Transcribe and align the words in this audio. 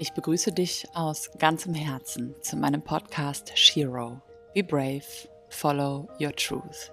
Ich 0.00 0.14
begrüße 0.14 0.50
dich 0.52 0.86
aus 0.94 1.30
ganzem 1.38 1.74
Herzen 1.74 2.34
zu 2.40 2.56
meinem 2.56 2.80
Podcast 2.80 3.52
Shiro. 3.54 4.22
Be 4.54 4.64
brave, 4.64 5.04
follow 5.50 6.08
your 6.18 6.34
truth. 6.34 6.90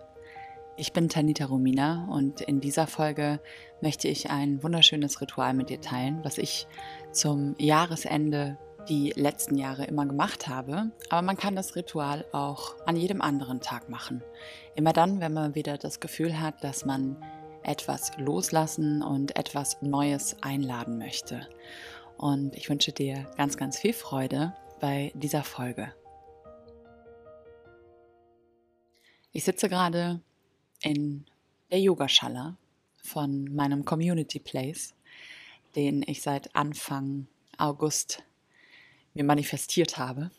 Ich 0.76 0.92
bin 0.92 1.08
Tanita 1.08 1.46
Romina 1.46 2.06
und 2.12 2.42
in 2.42 2.60
dieser 2.60 2.86
Folge 2.86 3.40
möchte 3.80 4.10
ich 4.10 4.30
ein 4.30 4.62
wunderschönes 4.62 5.22
Ritual 5.22 5.54
mit 5.54 5.70
dir 5.70 5.80
teilen, 5.80 6.20
was 6.24 6.38
ich 6.38 6.68
zum 7.14 7.56
Jahresende 7.58 8.58
die 8.90 9.14
letzten 9.16 9.56
Jahre 9.56 9.86
immer 9.86 10.06
gemacht 10.06 10.50
habe. 10.50 10.92
Aber 11.10 11.22
man 11.22 11.38
kann 11.38 11.56
das 11.56 11.78
Ritual 11.78 12.26
auch 12.34 12.76
an 12.86 12.98
jedem 12.98 13.22
anderen 13.22 13.62
Tag 13.62 13.88
machen. 13.88 14.22
Immer 14.76 14.92
dann, 14.92 15.22
wenn 15.22 15.32
man 15.32 15.56
wieder 15.56 15.78
das 15.78 16.02
Gefühl 16.02 16.42
hat, 16.42 16.62
dass 16.62 16.84
man 16.84 17.16
etwas 17.64 18.12
loslassen 18.18 19.02
und 19.02 19.38
etwas 19.38 19.82
Neues 19.82 20.36
einladen 20.42 20.98
möchte. 20.98 21.48
Und 22.18 22.56
ich 22.56 22.70
wünsche 22.70 22.92
dir 22.92 23.30
ganz, 23.38 23.58
ganz 23.58 23.78
viel 23.78 23.94
Freude 23.94 24.56
bei 24.80 25.12
dieser 25.16 25.44
Folge. 25.44 25.94
Ich 29.32 29.44
sitze 29.44 29.70
gerade 29.70 30.22
in 30.82 31.26
der 31.70 31.80
Yogaschala 31.80 32.58
von 33.04 33.54
meinem 33.54 33.86
Community 33.86 34.40
Place, 34.40 34.96
den 35.76 36.04
ich 36.08 36.24
seit 36.24 36.56
Anfang 36.56 37.28
August 37.58 38.24
mir 39.14 39.24
manifestiert 39.24 39.98
habe. 39.98 40.32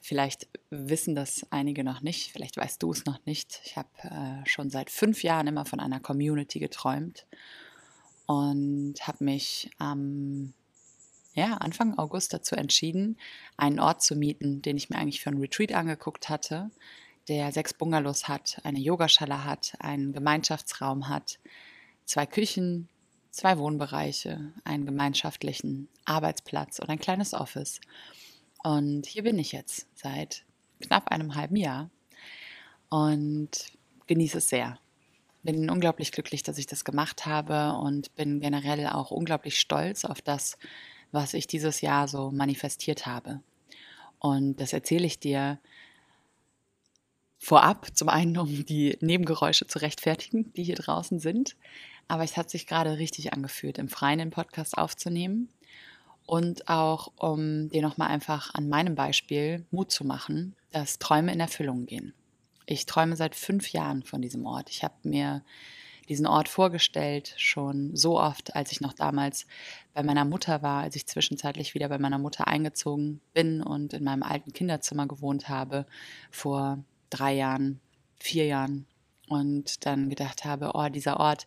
Vielleicht 0.00 0.48
wissen 0.68 1.14
das 1.14 1.46
einige 1.50 1.84
noch 1.84 2.02
nicht, 2.02 2.32
vielleicht 2.32 2.56
weißt 2.56 2.82
du 2.82 2.90
es 2.90 3.06
noch 3.06 3.24
nicht. 3.24 3.60
Ich 3.64 3.76
habe 3.76 3.88
äh, 4.02 4.46
schon 4.46 4.68
seit 4.68 4.90
fünf 4.90 5.22
Jahren 5.22 5.46
immer 5.46 5.64
von 5.64 5.80
einer 5.80 6.00
Community 6.00 6.58
geträumt 6.58 7.26
und 8.26 8.94
habe 9.06 9.24
mich 9.24 9.70
am 9.78 10.54
ja, 11.34 11.54
Anfang 11.54 11.98
August 11.98 12.34
dazu 12.34 12.54
entschieden, 12.56 13.16
einen 13.56 13.80
Ort 13.80 14.02
zu 14.02 14.16
mieten, 14.16 14.62
den 14.62 14.76
ich 14.76 14.90
mir 14.90 14.98
eigentlich 14.98 15.20
für 15.20 15.30
einen 15.30 15.40
Retreat 15.40 15.72
angeguckt 15.72 16.28
hatte, 16.28 16.70
der 17.28 17.52
sechs 17.52 17.72
Bungalows 17.72 18.28
hat, 18.28 18.60
eine 18.64 18.78
Yogaschale 18.78 19.44
hat, 19.44 19.74
einen 19.78 20.12
Gemeinschaftsraum 20.12 21.08
hat, 21.08 21.38
zwei 22.04 22.26
Küchen, 22.26 22.88
zwei 23.30 23.58
Wohnbereiche, 23.58 24.52
einen 24.64 24.84
gemeinschaftlichen 24.84 25.88
Arbeitsplatz 26.04 26.78
und 26.78 26.90
ein 26.90 26.98
kleines 26.98 27.32
Office. 27.32 27.80
Und 28.62 29.06
hier 29.06 29.22
bin 29.22 29.38
ich 29.38 29.52
jetzt 29.52 29.86
seit 29.94 30.44
knapp 30.80 31.08
einem 31.08 31.34
halben 31.34 31.56
Jahr 31.56 31.90
und 32.90 33.50
genieße 34.06 34.38
es 34.38 34.48
sehr. 34.48 34.78
Bin 35.42 35.70
unglaublich 35.70 36.12
glücklich, 36.12 36.42
dass 36.42 36.58
ich 36.58 36.66
das 36.66 36.84
gemacht 36.84 37.26
habe 37.26 37.76
und 37.78 38.14
bin 38.14 38.40
generell 38.40 38.86
auch 38.86 39.10
unglaublich 39.10 39.58
stolz 39.58 40.04
auf 40.04 40.22
das, 40.22 40.56
was 41.10 41.34
ich 41.34 41.46
dieses 41.46 41.80
Jahr 41.80 42.08
so 42.08 42.30
manifestiert 42.30 43.06
habe. 43.06 43.40
Und 44.18 44.60
das 44.60 44.72
erzähle 44.72 45.06
ich 45.06 45.18
dir 45.18 45.58
vorab, 47.38 47.88
zum 47.94 48.08
einen, 48.08 48.38
um 48.38 48.64
die 48.64 48.96
Nebengeräusche 49.00 49.66
zu 49.66 49.80
rechtfertigen, 49.80 50.52
die 50.52 50.62
hier 50.62 50.76
draußen 50.76 51.18
sind. 51.18 51.56
Aber 52.06 52.22
es 52.22 52.36
hat 52.36 52.48
sich 52.50 52.66
gerade 52.66 52.98
richtig 52.98 53.32
angefühlt, 53.32 53.78
im 53.78 53.88
Freien 53.88 54.20
den 54.20 54.30
Podcast 54.30 54.78
aufzunehmen 54.78 55.48
und 56.26 56.68
auch, 56.68 57.12
um 57.16 57.68
dir 57.68 57.82
nochmal 57.82 58.08
einfach 58.08 58.54
an 58.54 58.68
meinem 58.68 58.94
Beispiel 58.94 59.66
Mut 59.70 59.90
zu 59.90 60.04
machen, 60.04 60.54
dass 60.70 60.98
Träume 60.98 61.32
in 61.32 61.40
Erfüllung 61.40 61.86
gehen. 61.86 62.14
Ich 62.72 62.86
träume 62.86 63.16
seit 63.16 63.34
fünf 63.34 63.70
Jahren 63.72 64.02
von 64.02 64.22
diesem 64.22 64.46
Ort. 64.46 64.70
Ich 64.70 64.82
habe 64.82 64.94
mir 65.02 65.42
diesen 66.08 66.26
Ort 66.26 66.48
vorgestellt, 66.48 67.34
schon 67.36 67.94
so 67.94 68.18
oft, 68.18 68.56
als 68.56 68.72
ich 68.72 68.80
noch 68.80 68.94
damals 68.94 69.46
bei 69.92 70.02
meiner 70.02 70.24
Mutter 70.24 70.62
war, 70.62 70.82
als 70.82 70.96
ich 70.96 71.06
zwischenzeitlich 71.06 71.74
wieder 71.74 71.90
bei 71.90 71.98
meiner 71.98 72.16
Mutter 72.16 72.48
eingezogen 72.48 73.20
bin 73.34 73.62
und 73.62 73.92
in 73.92 74.04
meinem 74.04 74.22
alten 74.22 74.54
Kinderzimmer 74.54 75.06
gewohnt 75.06 75.50
habe, 75.50 75.84
vor 76.30 76.82
drei 77.10 77.34
Jahren, 77.34 77.78
vier 78.18 78.46
Jahren. 78.46 78.86
Und 79.28 79.84
dann 79.84 80.08
gedacht 80.08 80.46
habe, 80.46 80.70
oh, 80.72 80.88
dieser 80.88 81.20
Ort, 81.20 81.46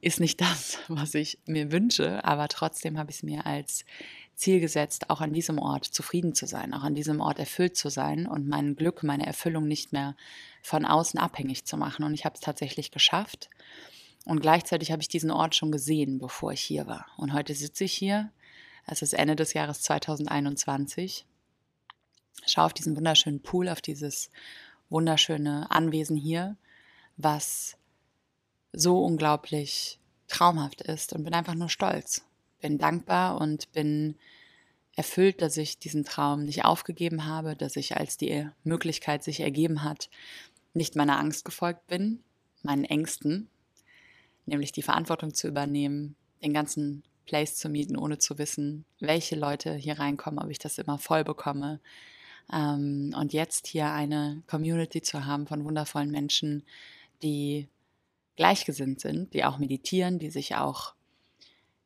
ist 0.00 0.18
nicht 0.18 0.40
das, 0.40 0.78
was 0.88 1.14
ich 1.14 1.38
mir 1.44 1.72
wünsche, 1.72 2.24
aber 2.24 2.48
trotzdem 2.48 2.98
habe 2.98 3.10
ich 3.10 3.18
es 3.18 3.22
mir 3.22 3.44
als 3.44 3.84
Ziel 4.34 4.60
gesetzt, 4.60 5.10
auch 5.10 5.20
an 5.20 5.32
diesem 5.32 5.58
Ort 5.58 5.84
zufrieden 5.84 6.34
zu 6.34 6.46
sein, 6.46 6.74
auch 6.74 6.82
an 6.82 6.94
diesem 6.94 7.20
Ort 7.20 7.38
erfüllt 7.38 7.76
zu 7.76 7.90
sein 7.90 8.26
und 8.26 8.48
mein 8.48 8.74
Glück, 8.76 9.02
meine 9.02 9.26
Erfüllung 9.26 9.68
nicht 9.68 9.92
mehr 9.92 10.16
von 10.62 10.84
außen 10.84 11.18
abhängig 11.20 11.64
zu 11.64 11.76
machen. 11.76 12.04
Und 12.04 12.14
ich 12.14 12.24
habe 12.24 12.34
es 12.34 12.40
tatsächlich 12.40 12.90
geschafft. 12.90 13.50
Und 14.24 14.40
gleichzeitig 14.40 14.92
habe 14.92 15.02
ich 15.02 15.08
diesen 15.08 15.30
Ort 15.30 15.54
schon 15.54 15.72
gesehen, 15.72 16.18
bevor 16.18 16.52
ich 16.52 16.60
hier 16.60 16.86
war. 16.86 17.06
Und 17.16 17.32
heute 17.32 17.54
sitze 17.54 17.84
ich 17.84 17.92
hier. 17.92 18.30
Es 18.86 19.02
ist 19.02 19.12
Ende 19.12 19.36
des 19.36 19.52
Jahres 19.52 19.82
2021. 19.82 21.26
Schaue 22.46 22.64
auf 22.64 22.74
diesen 22.74 22.96
wunderschönen 22.96 23.42
Pool, 23.42 23.68
auf 23.68 23.80
dieses 23.80 24.30
wunderschöne 24.88 25.70
Anwesen 25.70 26.16
hier, 26.16 26.56
was 27.16 27.76
so 28.72 29.04
unglaublich 29.04 29.98
traumhaft 30.28 30.80
ist 30.82 31.12
und 31.12 31.24
bin 31.24 31.34
einfach 31.34 31.54
nur 31.54 31.68
stolz. 31.68 32.24
Bin 32.62 32.78
dankbar 32.78 33.38
und 33.38 33.70
bin 33.72 34.16
erfüllt, 34.96 35.42
dass 35.42 35.58
ich 35.58 35.78
diesen 35.78 36.04
Traum 36.04 36.44
nicht 36.44 36.64
aufgegeben 36.64 37.26
habe, 37.26 37.56
dass 37.56 37.76
ich, 37.76 37.96
als 37.96 38.16
die 38.16 38.48
Möglichkeit 38.64 39.22
sich 39.24 39.40
ergeben 39.40 39.82
hat, 39.82 40.08
nicht 40.72 40.96
meiner 40.96 41.18
Angst 41.18 41.44
gefolgt 41.44 41.86
bin, 41.86 42.22
meinen 42.62 42.84
Ängsten, 42.84 43.48
nämlich 44.46 44.72
die 44.72 44.82
Verantwortung 44.82 45.34
zu 45.34 45.48
übernehmen, 45.48 46.16
den 46.42 46.54
ganzen 46.54 47.02
Place 47.26 47.56
zu 47.56 47.68
mieten, 47.68 47.96
ohne 47.96 48.18
zu 48.18 48.38
wissen, 48.38 48.84
welche 49.00 49.36
Leute 49.36 49.74
hier 49.74 49.98
reinkommen, 49.98 50.42
ob 50.42 50.50
ich 50.50 50.58
das 50.58 50.78
immer 50.78 50.98
voll 50.98 51.24
bekomme. 51.24 51.80
Ähm, 52.52 53.14
und 53.16 53.32
jetzt 53.32 53.66
hier 53.66 53.90
eine 53.90 54.42
Community 54.46 55.02
zu 55.02 55.24
haben 55.24 55.46
von 55.46 55.64
wundervollen 55.64 56.10
Menschen, 56.10 56.64
die 57.22 57.68
gleichgesinnt 58.36 59.00
sind, 59.00 59.34
die 59.34 59.44
auch 59.44 59.58
meditieren, 59.58 60.18
die 60.18 60.30
sich 60.30 60.56
auch 60.56 60.94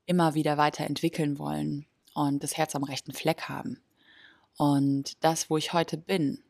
immer 0.07 0.35
wieder 0.35 0.57
weiterentwickeln 0.57 1.39
wollen 1.39 1.87
und 2.15 2.43
das 2.43 2.57
Herz 2.57 2.75
am 2.75 2.85
rechten 2.85 3.13
Fleck 3.13 3.43
haben. 3.43 3.81
Und 4.57 5.23
das, 5.23 5.51
wo 5.51 5.57
ich 5.57 5.73
heute 5.73 5.99
bin, 5.99 6.43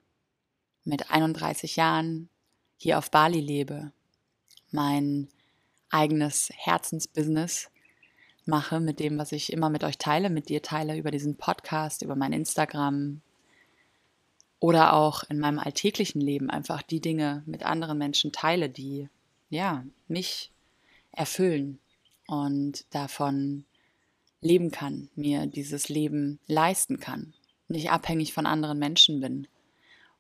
mit 0.85 1.11
31 1.11 1.77
Jahren 1.77 2.29
hier 2.77 2.99
auf 2.99 3.11
Bali 3.11 3.41
lebe, 3.41 3.93
mein 4.71 5.29
eigenes 5.91 6.51
Herzensbusiness 6.55 7.71
mache 8.45 8.79
mit 8.79 9.01
dem, 9.01 9.19
was 9.19 9.33
ich 9.33 9.53
immer 9.53 9.71
mit 9.71 9.83
euch 9.83 9.99
teile, 9.99 10.31
mit 10.31 10.49
dir 10.49 10.63
teile 10.63 10.97
über 10.97 11.11
diesen 11.11 11.37
Podcast, 11.37 12.03
über 12.03 12.15
mein 12.15 12.33
Instagram 12.33 13.21
oder 14.61 14.93
auch 14.95 15.25
in 15.25 15.41
meinem 15.41 15.59
alltäglichen 15.59 16.21
Leben 16.21 16.49
einfach 16.49 16.83
die 16.83 17.01
Dinge 17.01 17.43
mit 17.47 17.65
anderen 17.65 17.99
Menschen 17.99 18.33
teile, 18.33 18.69
die 18.69 19.09
ja, 19.51 19.85
mich 20.09 20.53
erfüllen 21.13 21.81
und 22.27 22.85
davon 22.95 23.65
leben 24.41 24.71
kann, 24.71 25.09
mir 25.15 25.47
dieses 25.47 25.89
Leben 25.89 26.39
leisten 26.47 27.01
kann, 27.01 27.35
nicht 27.69 27.91
abhängig 27.91 28.33
von 28.33 28.47
anderen 28.47 28.79
Menschen 28.79 29.21
bin 29.21 29.49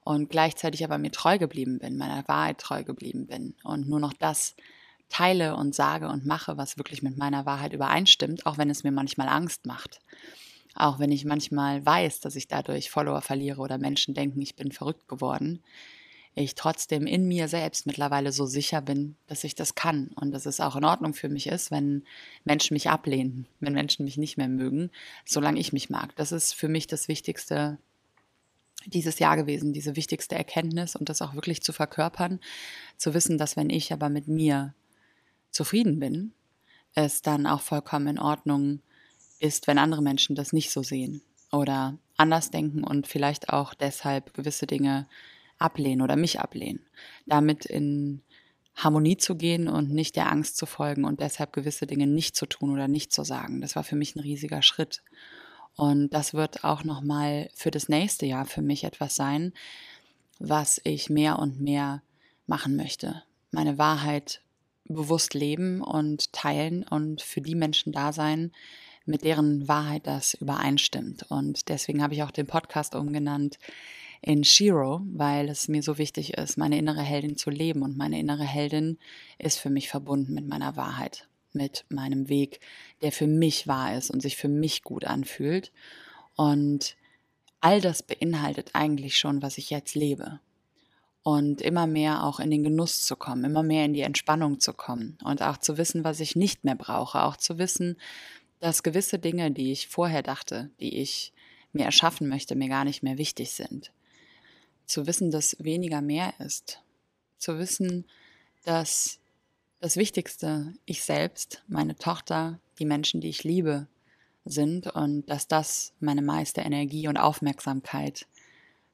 und 0.01 0.31
gleichzeitig 0.31 0.85
aber 0.85 0.99
mir 0.99 1.11
treu 1.11 1.39
geblieben 1.39 1.79
bin, 1.79 1.97
meiner 1.97 2.27
Wahrheit 2.29 2.59
treu 2.59 2.85
geblieben 2.85 3.27
bin 3.27 3.55
und 3.63 3.89
nur 3.89 4.01
noch 4.01 4.13
das 4.13 4.55
teile 5.09 5.57
und 5.57 5.75
sage 5.75 6.09
und 6.09 6.27
mache, 6.27 6.57
was 6.57 6.79
wirklich 6.79 7.03
mit 7.03 7.17
meiner 7.17 7.47
Wahrheit 7.47 7.73
übereinstimmt, 7.73 8.47
auch 8.47 8.59
wenn 8.59 8.71
es 8.71 8.83
mir 8.83 8.93
manchmal 8.93 9.29
Angst 9.29 9.67
macht. 9.67 10.01
Auch 10.75 10.99
wenn 10.99 11.11
ich 11.11 11.25
manchmal 11.25 11.85
weiß, 11.85 12.21
dass 12.21 12.37
ich 12.37 12.49
dadurch 12.49 12.91
Follower 12.91 13.23
verliere 13.23 13.61
oder 13.61 13.79
Menschen 13.79 14.15
denken, 14.15 14.43
ich 14.43 14.57
bin 14.57 14.73
verrückt 14.73 15.09
geworden, 15.09 15.63
ich 16.39 16.55
trotzdem 16.55 17.07
in 17.07 17.27
mir 17.27 17.49
selbst 17.49 17.87
mittlerweile 17.87 18.31
so 18.31 18.45
sicher 18.45 18.83
bin, 18.83 19.17
dass 19.27 19.43
ich 19.43 19.55
das 19.55 19.75
kann 19.75 20.09
und 20.17 20.33
dass 20.33 20.45
es 20.45 20.61
auch 20.61 20.77
in 20.77 20.85
Ordnung 20.85 21.15
für 21.15 21.31
mich 21.31 21.47
ist, 21.47 21.71
wenn 21.71 22.05
Menschen 22.45 22.75
mich 22.75 22.91
ablehnen, 22.91 23.47
wenn 23.61 23.73
Menschen 23.73 24.05
mich 24.05 24.19
nicht 24.19 24.37
mehr 24.37 24.49
mögen, 24.49 24.91
solange 25.25 25.59
ich 25.59 25.73
mich 25.73 25.89
mag. 25.89 26.15
Das 26.17 26.33
ist 26.33 26.53
für 26.53 26.69
mich 26.69 26.87
das 26.87 27.09
Wichtigste 27.09 27.79
dieses 28.85 29.19
Jahr 29.19 29.37
gewesen, 29.37 29.73
diese 29.73 29.97
wichtigste 29.97 30.35
Erkenntnis 30.35 30.95
und 30.95 31.09
das 31.09 31.23
auch 31.23 31.35
wirklich 31.35 31.63
zu 31.63 31.73
verkörpern, 31.73 32.39
zu 32.99 33.15
wissen, 33.15 33.39
dass 33.39 33.57
wenn 33.57 33.71
ich 33.71 33.91
aber 33.95 34.11
mit 34.11 34.29
mir 34.29 34.75
zufrieden 35.51 35.99
bin, 35.99 36.33
es 36.95 37.23
dann 37.23 37.47
auch 37.47 37.63
vollkommen 37.63 38.09
in 38.09 38.19
Ordnung 38.19 38.81
ist, 39.41 39.67
wenn 39.67 39.79
andere 39.79 40.03
Menschen 40.03 40.37
das 40.37 40.53
nicht 40.53 40.71
so 40.71 40.83
sehen 40.83 41.23
oder 41.51 41.97
anders 42.19 42.51
denken 42.51 42.85
und 42.85 43.07
vielleicht 43.07 43.49
auch 43.49 43.73
deshalb 43.73 44.35
gewisse 44.35 44.67
Dinge 44.67 45.07
ablehnen 45.59 46.03
oder 46.03 46.17
mich 46.17 46.41
ablehnen. 46.41 46.87
Damit 47.27 47.65
in 47.67 48.23
Harmonie 48.75 49.17
zu 49.17 49.37
gehen 49.37 49.69
und 49.69 49.91
nicht 49.91 50.17
der 50.17 50.31
Angst 50.31 50.57
zu 50.59 50.67
folgen 50.67 51.05
und 51.05 51.21
deshalb 51.21 51.53
gewisse 51.53 51.87
Dinge 51.87 52.07
nicht 52.07 52.37
zu 52.37 52.47
tun 52.47 52.71
oder 52.73 52.89
nicht 52.89 53.13
zu 53.13 53.25
sagen. 53.25 53.61
Das 53.63 53.75
war 53.75 53.85
für 53.85 53.97
mich 53.97 54.15
ein 54.15 54.21
riesiger 54.21 54.63
Schritt. 54.63 55.03
Und 55.77 56.13
das 56.13 56.35
wird 56.35 56.65
auch 56.65 56.85
nochmal 56.85 57.51
für 57.55 57.71
das 57.71 57.89
nächste 57.89 58.27
Jahr 58.27 58.45
für 58.47 58.63
mich 58.63 58.85
etwas 58.85 59.15
sein, 59.15 59.53
was 60.39 60.81
ich 60.85 61.09
mehr 61.09 61.39
und 61.39 61.61
mehr 61.61 62.03
machen 62.47 62.77
möchte. 62.77 63.23
Meine 63.51 63.79
Wahrheit 63.79 64.43
bewusst 64.85 65.35
leben 65.35 65.81
und 65.81 66.33
teilen 66.33 66.83
und 66.85 67.23
für 67.23 67.41
die 67.41 67.55
Menschen 67.55 67.93
da 67.93 68.13
sein, 68.13 68.53
mit 69.05 69.25
deren 69.25 69.69
Wahrheit 69.69 70.07
das 70.07 70.35
übereinstimmt. 70.35 71.25
Und 71.31 71.69
deswegen 71.69 72.03
habe 72.03 72.15
ich 72.15 72.23
auch 72.23 72.31
den 72.31 72.47
Podcast 72.47 72.95
umgenannt 72.95 73.59
in 74.21 74.45
Shiro, 74.45 75.03
weil 75.13 75.49
es 75.49 75.69
mir 75.69 75.83
so 75.83 75.99
wichtig 75.99 76.35
ist, 76.35 76.57
meine 76.57 76.79
innere 76.79 77.03
Heldin 77.03 77.37
zu 77.37 77.51
leben. 77.51 77.83
Und 77.83 77.97
meine 77.97 78.19
innere 78.19 78.45
Heldin 78.45 78.99
ist 79.39 79.59
für 79.59 79.71
mich 79.71 79.89
verbunden 79.89 80.35
mit 80.35 80.49
meiner 80.49 80.77
Wahrheit, 80.77 81.29
mit 81.53 81.85
meinem 81.89 82.29
Weg, 82.29 82.61
der 83.03 83.13
für 83.13 83.27
mich 83.27 83.67
wahr 83.67 83.97
ist 83.97 84.11
und 84.11 84.21
sich 84.21 84.37
für 84.37 84.49
mich 84.49 84.83
gut 84.83 85.05
anfühlt. 85.05 85.73
Und 86.35 86.97
all 87.61 87.81
das 87.81 88.03
beinhaltet 88.03 88.71
eigentlich 88.75 89.19
schon, 89.19 89.43
was 89.43 89.59
ich 89.59 89.71
jetzt 89.71 89.95
lebe. 89.95 90.41
Und 91.23 91.61
immer 91.61 91.89
mehr 91.89 92.23
auch 92.23 92.39
in 92.39 92.53
den 92.53 92.63
Genuss 92.63 93.03
zu 93.03 93.17
kommen, 93.17 93.45
immer 93.45 93.65
mehr 93.65 93.85
in 93.85 93.95
die 93.95 94.03
Entspannung 94.03 94.61
zu 94.61 94.73
kommen 94.73 95.19
und 95.25 95.43
auch 95.43 95.57
zu 95.57 95.77
wissen, 95.77 96.05
was 96.05 96.21
ich 96.21 96.37
nicht 96.37 96.65
mehr 96.65 96.77
brauche, 96.77 97.25
auch 97.25 97.37
zu 97.37 97.59
wissen, 97.59 97.97
dass 98.61 98.85
gewisse 98.85 99.19
Dinge, 99.19 99.51
die 99.51 99.73
ich 99.73 99.89
vorher 99.89 100.23
dachte, 100.23 100.71
die 100.79 100.99
ich 100.99 101.33
mir 101.73 101.85
erschaffen 101.85 102.29
möchte, 102.29 102.55
mir 102.55 102.69
gar 102.69 102.85
nicht 102.85 103.03
mehr 103.03 103.19
wichtig 103.19 103.51
sind. 103.51 103.93
Zu 104.87 105.07
wissen, 105.07 105.31
dass 105.31 105.57
weniger 105.59 106.01
mehr 106.01 106.33
ist. 106.39 106.81
Zu 107.39 107.59
wissen, 107.59 108.07
dass 108.65 109.19
das 109.81 109.97
Wichtigste 109.97 110.75
ich 110.85 111.03
selbst, 111.03 111.63
meine 111.69 111.97
Tochter, 111.97 112.59
die 112.79 112.87
Menschen, 112.87 113.21
die 113.21 113.29
ich 113.29 113.45
liebe, 113.45 113.87
sind 114.45 114.87
und 114.87 115.29
dass 115.29 115.49
das 115.49 115.93
meine 116.01 116.23
meiste 116.23 116.61
Energie 116.61 117.09
und 117.09 117.17
Aufmerksamkeit 117.17 118.27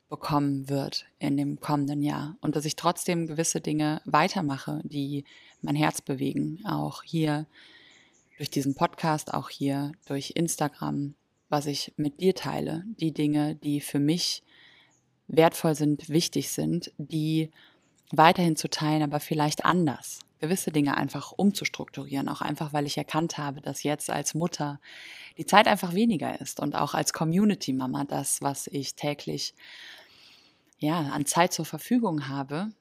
bekommen 0.09 0.69
wird 0.69 1.07
in 1.19 1.37
dem 1.37 1.61
kommenden 1.61 2.03
Jahr. 2.03 2.37
Und 2.41 2.57
dass 2.57 2.65
ich 2.65 2.77
trotzdem 2.77 3.27
gewisse 3.27 3.61
Dinge 3.61 4.03
weitermache, 4.05 4.81
die 4.85 5.25
mein 5.63 5.77
Herz 5.77 6.03
bewegen, 6.03 6.61
auch 6.67 7.03
hier 7.03 7.47
durch 8.37 8.51
diesen 8.51 8.75
Podcast, 8.75 9.33
auch 9.33 9.49
hier 9.49 9.93
durch 10.07 10.33
Instagram, 10.35 11.15
was 11.49 11.67
ich 11.67 11.93
mit 11.97 12.21
dir 12.21 12.35
teile, 12.35 12.85
die 13.01 13.13
Dinge, 13.13 13.55
die 13.55 13.81
für 13.81 14.01
mich 14.01 14.43
wertvoll 15.33 15.75
sind, 15.75 16.09
wichtig 16.09 16.51
sind, 16.51 16.93
die 16.99 17.51
weiterhin 18.13 18.55
zu 18.55 18.69
teilen, 18.69 19.03
aber 19.03 19.19
vielleicht 19.19 19.65
anders. 19.65 20.21
Gewisse 20.39 20.71
Dinge 20.71 20.97
einfach 20.97 21.33
umzustrukturieren, 21.33 22.29
auch 22.29 22.43
einfach, 22.43 22.73
weil 22.73 22.87
ich 22.87 22.99
erkannt 22.99 23.39
habe, 23.39 23.61
dass 23.61 23.83
jetzt 23.83 24.11
als 24.11 24.35
Mutter 24.35 24.81
die 25.39 25.47
Zeit 25.47 25.67
einfach 25.67 25.95
weniger 25.95 26.41
ist 26.41 26.61
und 26.61 26.77
auch 26.77 26.95
als 26.95 27.13
Community 27.13 27.73
Mama 27.73 28.05
das, 28.05 28.43
was 28.43 28.67
ich 28.67 28.95
täglich 28.95 29.55
ja, 30.79 30.99
an 30.99 31.27
Zeit 31.27 31.53
zur 31.53 31.65
Verfügung 31.65 32.29
habe, 32.29 32.73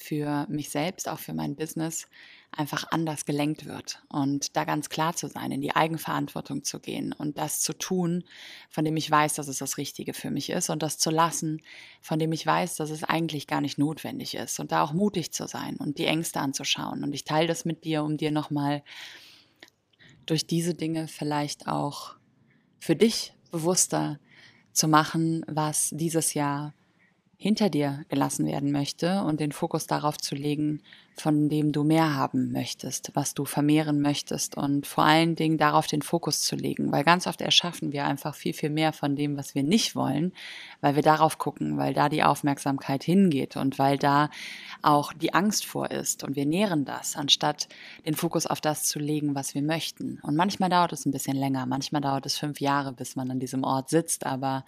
für 0.00 0.46
mich 0.48 0.70
selbst, 0.70 1.08
auch 1.08 1.18
für 1.18 1.34
mein 1.34 1.56
Business, 1.56 2.06
einfach 2.52 2.84
anders 2.92 3.24
gelenkt 3.24 3.66
wird. 3.66 4.00
Und 4.08 4.56
da 4.56 4.64
ganz 4.64 4.88
klar 4.88 5.16
zu 5.16 5.26
sein, 5.26 5.50
in 5.50 5.60
die 5.60 5.74
Eigenverantwortung 5.74 6.62
zu 6.62 6.78
gehen 6.78 7.12
und 7.12 7.36
das 7.36 7.60
zu 7.60 7.72
tun, 7.72 8.22
von 8.70 8.84
dem 8.84 8.96
ich 8.96 9.10
weiß, 9.10 9.34
dass 9.34 9.48
es 9.48 9.58
das 9.58 9.76
Richtige 9.76 10.14
für 10.14 10.30
mich 10.30 10.50
ist 10.50 10.70
und 10.70 10.84
das 10.84 10.98
zu 10.98 11.10
lassen, 11.10 11.60
von 12.00 12.20
dem 12.20 12.30
ich 12.30 12.46
weiß, 12.46 12.76
dass 12.76 12.90
es 12.90 13.02
eigentlich 13.02 13.48
gar 13.48 13.60
nicht 13.60 13.76
notwendig 13.76 14.36
ist. 14.36 14.60
Und 14.60 14.70
da 14.70 14.82
auch 14.82 14.92
mutig 14.92 15.32
zu 15.32 15.48
sein 15.48 15.76
und 15.76 15.98
die 15.98 16.06
Ängste 16.06 16.38
anzuschauen. 16.38 17.02
Und 17.02 17.12
ich 17.12 17.24
teile 17.24 17.48
das 17.48 17.64
mit 17.64 17.84
dir, 17.84 18.04
um 18.04 18.16
dir 18.16 18.30
nochmal 18.30 18.84
durch 20.26 20.46
diese 20.46 20.74
Dinge 20.74 21.08
vielleicht 21.08 21.66
auch 21.66 22.14
für 22.78 22.94
dich 22.94 23.34
bewusster 23.50 24.20
zu 24.72 24.86
machen, 24.86 25.44
was 25.48 25.90
dieses 25.92 26.34
Jahr 26.34 26.72
hinter 27.40 27.70
dir 27.70 28.04
gelassen 28.08 28.46
werden 28.46 28.72
möchte 28.72 29.22
und 29.22 29.38
den 29.38 29.52
Fokus 29.52 29.86
darauf 29.86 30.18
zu 30.18 30.34
legen, 30.34 30.82
von 31.14 31.48
dem 31.48 31.70
du 31.70 31.84
mehr 31.84 32.16
haben 32.16 32.50
möchtest, 32.50 33.12
was 33.14 33.32
du 33.32 33.44
vermehren 33.44 34.00
möchtest 34.00 34.56
und 34.56 34.88
vor 34.88 35.04
allen 35.04 35.36
Dingen 35.36 35.56
darauf 35.56 35.86
den 35.86 36.02
Fokus 36.02 36.42
zu 36.42 36.56
legen, 36.56 36.90
weil 36.90 37.04
ganz 37.04 37.28
oft 37.28 37.40
erschaffen 37.40 37.92
wir 37.92 38.06
einfach 38.06 38.34
viel, 38.34 38.54
viel 38.54 38.70
mehr 38.70 38.92
von 38.92 39.14
dem, 39.14 39.36
was 39.36 39.54
wir 39.54 39.62
nicht 39.62 39.94
wollen, 39.94 40.32
weil 40.80 40.96
wir 40.96 41.02
darauf 41.02 41.38
gucken, 41.38 41.76
weil 41.78 41.94
da 41.94 42.08
die 42.08 42.24
Aufmerksamkeit 42.24 43.04
hingeht 43.04 43.56
und 43.56 43.78
weil 43.78 43.98
da 43.98 44.30
auch 44.82 45.12
die 45.12 45.32
Angst 45.32 45.64
vor 45.64 45.92
ist 45.92 46.24
und 46.24 46.34
wir 46.34 46.46
nähren 46.46 46.84
das, 46.84 47.14
anstatt 47.14 47.68
den 48.04 48.14
Fokus 48.14 48.48
auf 48.48 48.60
das 48.60 48.82
zu 48.82 48.98
legen, 48.98 49.36
was 49.36 49.54
wir 49.54 49.62
möchten. 49.62 50.18
Und 50.22 50.34
manchmal 50.34 50.70
dauert 50.70 50.92
es 50.92 51.06
ein 51.06 51.12
bisschen 51.12 51.36
länger, 51.36 51.66
manchmal 51.66 52.00
dauert 52.00 52.26
es 52.26 52.36
fünf 52.36 52.60
Jahre, 52.60 52.92
bis 52.92 53.14
man 53.14 53.30
an 53.30 53.38
diesem 53.38 53.62
Ort 53.62 53.90
sitzt, 53.90 54.26
aber 54.26 54.64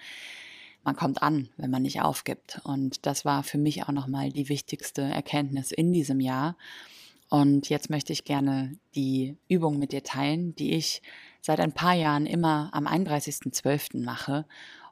man 0.85 0.97
kommt 0.97 1.23
an, 1.23 1.49
wenn 1.56 1.71
man 1.71 1.82
nicht 1.82 2.03
aufgibt. 2.03 2.61
Und 2.65 3.06
das 3.06 3.25
war 3.25 3.43
für 3.43 3.59
mich 3.59 3.85
auch 3.85 3.93
nochmal 3.93 4.31
die 4.31 4.49
wichtigste 4.49 5.03
Erkenntnis 5.03 5.73
in 5.73 5.93
diesem 5.93 6.21
Jahr. 6.21 6.56
Und 7.29 7.69
jetzt 7.69 7.91
möchte 7.91 8.12
ich 8.12 8.25
gerne 8.25 8.77
die 8.94 9.37
Übung 9.49 9.79
mit 9.79 9.93
dir 9.93 10.03
teilen, 10.03 10.55
die 10.56 10.75
ich 10.75 11.00
seit 11.41 11.61
ein 11.61 11.73
paar 11.73 11.94
Jahren 11.94 12.27
immer 12.27 12.71
am 12.73 12.87
31.12. 12.87 14.03
mache 14.05 14.47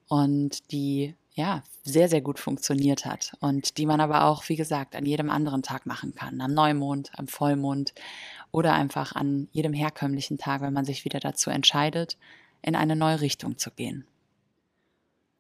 und 0.07 0.71
die 0.71 1.15
ja 1.35 1.63
sehr, 1.85 2.09
sehr 2.09 2.21
gut 2.21 2.39
funktioniert 2.39 3.07
hat 3.07 3.33
und 3.41 3.79
die 3.79 3.87
man 3.87 4.01
aber 4.01 4.25
auch, 4.25 4.49
wie 4.49 4.57
gesagt, 4.57 4.97
an 4.97 5.07
jedem 5.07 5.31
anderen 5.31 5.63
Tag 5.63 5.87
machen 5.87 6.15
kann. 6.15 6.41
Am 6.41 6.53
Neumond, 6.53 7.11
am 7.17 7.29
Vollmond 7.29 7.95
oder 8.51 8.75
einfach 8.75 9.15
an 9.15 9.49
jedem 9.53 9.73
herkömmlichen 9.73 10.39
Tag, 10.39 10.61
wenn 10.61 10.73
man 10.73 10.85
sich 10.85 11.05
wieder 11.05 11.21
dazu 11.21 11.51
entscheidet, 11.51 12.19
in 12.63 12.75
eine 12.75 12.97
neue 12.97 13.21
Richtung 13.21 13.57
zu 13.57 13.71
gehen. 13.71 14.05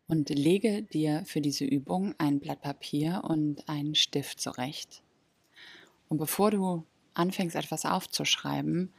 Und 0.08 0.30
lege 0.30 0.82
dir 0.82 1.22
für 1.26 1.40
diese 1.40 1.64
Übung 1.64 2.14
ein 2.18 2.40
Blatt 2.40 2.62
Papier 2.62 3.22
und 3.24 3.68
einen 3.68 3.94
Stift 3.94 4.40
zurecht. 4.40 5.02
Und 6.08 6.16
bevor 6.16 6.50
du 6.50 6.84
anfängst, 7.12 7.54
etwas 7.54 7.84
aufzuschreiben, 7.84 8.92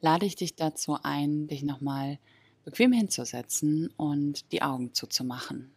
lade 0.00 0.26
ich 0.26 0.34
dich 0.34 0.56
dazu 0.56 0.98
ein, 1.02 1.46
dich 1.46 1.62
nochmal 1.62 2.18
bequem 2.64 2.92
hinzusetzen 2.92 3.90
und 3.96 4.50
die 4.52 4.62
Augen 4.62 4.92
zuzumachen 4.92 5.70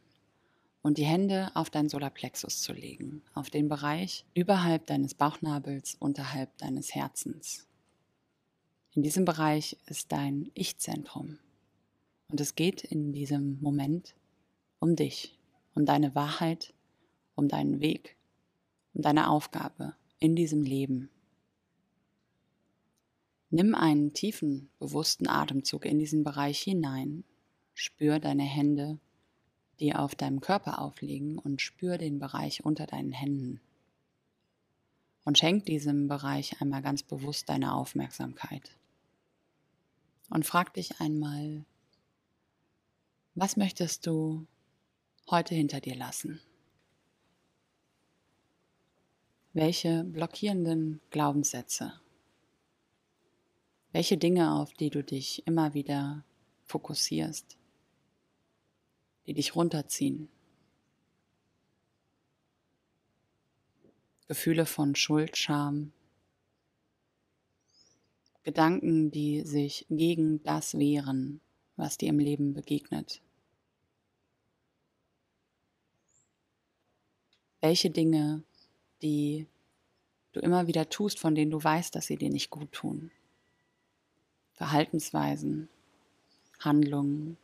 und 0.84 0.98
die 0.98 1.06
Hände 1.06 1.50
auf 1.56 1.70
deinen 1.70 1.90
Solarplexus 1.90 2.62
zu 2.62 2.74
legen, 2.74 3.24
auf 3.34 3.50
den 3.50 3.70
Bereich 3.70 4.26
überhalb 4.34 4.86
deines 4.86 5.14
Bauchnabels, 5.14 5.96
unterhalb 6.00 6.56
deines 6.58 6.94
Herzens. 6.94 7.66
In 8.94 9.02
diesem 9.02 9.26
Bereich 9.26 9.78
ist 9.88 10.12
dein 10.12 10.52
Ich-Zentrum. 10.54 11.40
Und 12.28 12.42
es 12.42 12.56
geht 12.56 12.84
in 12.84 13.14
diesem 13.14 13.60
Moment 13.62 14.14
um 14.84 14.98
dich, 14.98 15.40
um 15.76 15.86
deine 15.86 16.14
Wahrheit, 16.14 16.74
um 17.36 17.48
deinen 17.48 17.80
Weg, 17.80 18.18
um 18.94 19.02
deine 19.02 19.30
Aufgabe 19.30 19.96
in 20.20 20.36
diesem 20.36 20.62
Leben. 20.64 21.10
Nimm 23.50 23.76
einen 23.76 24.12
tiefen, 24.12 24.70
bewussten 24.80 25.30
Atemzug 25.30 25.86
in 25.86 26.00
diesen 26.00 26.26
Bereich 26.26 26.60
hinein. 26.60 27.24
Spür 27.74 28.20
deine 28.20 28.44
Hände, 28.44 29.00
die 29.80 29.96
auf 29.96 30.16
deinem 30.16 30.42
Körper 30.42 30.82
aufliegen 30.82 31.38
und 31.38 31.62
spür 31.62 31.98
den 31.98 32.20
Bereich 32.20 32.66
unter 32.66 32.86
deinen 32.86 33.14
Händen. 33.14 33.62
Und 35.24 35.38
schenk 35.38 35.66
diesem 35.66 36.10
Bereich 36.10 36.62
einmal 36.62 36.82
ganz 36.82 37.04
bewusst 37.04 37.48
deine 37.48 37.74
Aufmerksamkeit. 37.74 38.76
Und 40.30 40.46
frag 40.46 40.74
dich 40.74 41.00
einmal, 41.00 41.64
was 43.34 43.56
möchtest 43.56 44.06
du 44.06 44.46
heute 45.30 45.56
hinter 45.56 45.80
dir 45.80 45.96
lassen? 45.96 46.42
Welche 49.54 50.04
blockierenden 50.04 51.00
Glaubenssätze? 51.12 51.94
Welche 53.92 54.18
Dinge, 54.18 54.54
auf 54.54 54.74
die 54.74 54.90
du 54.90 55.04
dich 55.04 55.46
immer 55.46 55.76
wieder 55.76 56.24
fokussierst, 56.66 57.58
die 59.28 59.34
dich 59.36 59.56
runterziehen? 59.56 60.30
Gefühle 64.28 64.66
von 64.66 64.96
Schuld, 64.96 65.38
Scham, 65.38 65.94
Gedanken, 68.44 69.12
die 69.12 69.42
sich 69.42 69.86
gegen 69.90 70.44
das 70.44 70.78
wehren, 70.78 71.40
was 71.76 71.98
dir 71.98 72.10
im 72.10 72.20
Leben 72.20 72.54
begegnet. 72.54 73.22
Welche 77.64 77.90
Dinge, 77.90 78.44
die 79.02 79.48
du 80.34 80.42
immer 80.42 80.68
wieder 80.68 80.90
tust, 80.90 81.18
von 81.18 81.34
denen 81.34 81.50
du 81.50 81.64
weißt, 81.64 81.96
dass 81.96 82.08
sie 82.08 82.18
dir 82.18 82.30
nicht 82.30 82.50
gut 82.50 82.74
tun. 82.74 83.10
Verhaltensweisen, 84.52 85.70
Handlungen, 86.60 87.38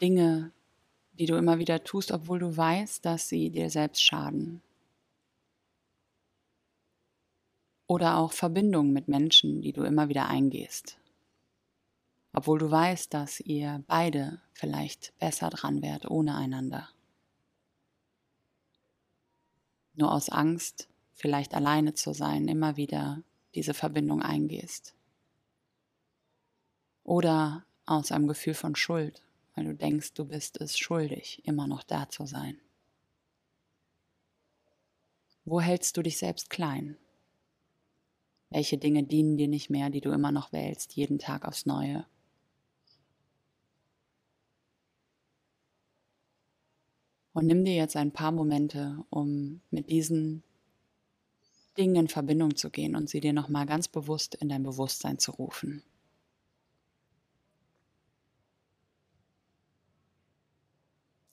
Dinge, 0.00 0.50
die 1.12 1.26
du 1.26 1.36
immer 1.36 1.60
wieder 1.60 1.84
tust, 1.84 2.10
obwohl 2.10 2.40
du 2.40 2.56
weißt, 2.56 3.04
dass 3.04 3.28
sie 3.28 3.50
dir 3.50 3.70
selbst 3.70 4.02
schaden. 4.02 4.60
Oder 7.86 8.16
auch 8.16 8.32
Verbindungen 8.32 8.92
mit 8.92 9.06
Menschen, 9.06 9.62
die 9.62 9.72
du 9.72 9.84
immer 9.84 10.08
wieder 10.08 10.26
eingehst. 10.26 10.98
Obwohl 12.32 12.58
du 12.58 12.68
weißt, 12.68 13.14
dass 13.14 13.38
ihr 13.38 13.84
beide 13.86 14.40
vielleicht 14.52 15.16
besser 15.20 15.48
dran 15.48 15.80
wärt 15.80 16.10
ohne 16.10 16.34
einander 16.34 16.88
nur 20.02 20.12
aus 20.12 20.28
Angst, 20.28 20.88
vielleicht 21.14 21.54
alleine 21.54 21.94
zu 21.94 22.12
sein, 22.12 22.48
immer 22.48 22.76
wieder 22.76 23.22
diese 23.54 23.72
Verbindung 23.72 24.20
eingehst. 24.20 24.94
Oder 27.04 27.64
aus 27.86 28.10
einem 28.10 28.26
Gefühl 28.26 28.54
von 28.54 28.74
Schuld, 28.74 29.22
weil 29.54 29.64
du 29.64 29.74
denkst, 29.74 30.14
du 30.14 30.24
bist 30.24 30.60
es 30.60 30.76
schuldig, 30.76 31.42
immer 31.44 31.68
noch 31.68 31.84
da 31.84 32.08
zu 32.08 32.26
sein. 32.26 32.60
Wo 35.44 35.60
hältst 35.60 35.96
du 35.96 36.02
dich 36.02 36.18
selbst 36.18 36.50
klein? 36.50 36.96
Welche 38.50 38.76
Dinge 38.76 39.04
dienen 39.04 39.36
dir 39.36 39.48
nicht 39.48 39.70
mehr, 39.70 39.88
die 39.88 40.00
du 40.00 40.10
immer 40.10 40.32
noch 40.32 40.52
wählst, 40.52 40.94
jeden 40.94 41.18
Tag 41.18 41.44
aufs 41.44 41.64
Neue? 41.64 42.06
Und 47.32 47.46
nimm 47.46 47.64
dir 47.64 47.74
jetzt 47.74 47.96
ein 47.96 48.12
paar 48.12 48.32
Momente, 48.32 49.04
um 49.08 49.60
mit 49.70 49.90
diesen 49.90 50.42
Dingen 51.78 51.96
in 51.96 52.08
Verbindung 52.08 52.56
zu 52.56 52.70
gehen 52.70 52.94
und 52.94 53.08
sie 53.08 53.20
dir 53.20 53.32
nochmal 53.32 53.64
ganz 53.64 53.88
bewusst 53.88 54.34
in 54.34 54.50
dein 54.50 54.62
Bewusstsein 54.62 55.18
zu 55.18 55.32
rufen. 55.32 55.82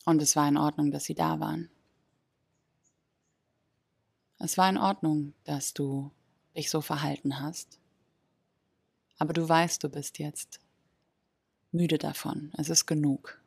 Und 0.05 0.21
es 0.21 0.35
war 0.35 0.47
in 0.47 0.57
Ordnung, 0.57 0.91
dass 0.91 1.03
sie 1.03 1.13
da 1.13 1.39
waren. 1.39 1.69
Es 4.39 4.57
war 4.57 4.69
in 4.69 4.77
Ordnung, 4.77 5.33
dass 5.43 5.73
du 5.73 6.11
dich 6.55 6.69
so 6.69 6.79
verhalten 6.79 7.41
hast. 7.41 7.77
Aber 9.17 9.33
du 9.33 9.47
weißt, 9.47 9.83
du 9.83 9.89
bist 9.89 10.17
jetzt 10.17 10.61
müde 11.71 11.97
davon. 11.97 12.53
Es 12.57 12.69
ist 12.69 12.85
genug. 12.85 13.38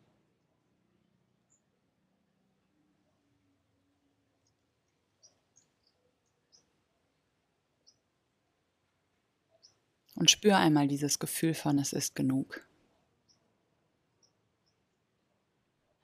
Und 10.14 10.30
spür 10.30 10.56
einmal 10.56 10.88
dieses 10.88 11.18
Gefühl 11.18 11.54
von, 11.54 11.78
es 11.78 11.92
ist 11.92 12.14
genug. 12.14 12.66